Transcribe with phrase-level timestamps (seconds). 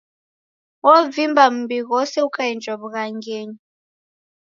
[0.85, 3.57] Wovimba mbi ghose ukaenjwa w'ughangenyi.